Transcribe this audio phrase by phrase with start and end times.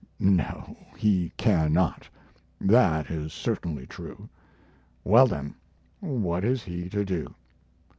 [0.19, 2.09] No, he cannot;
[2.59, 4.27] that is certainly true.
[5.03, 5.53] Well, then,
[5.99, 7.35] what is he to do?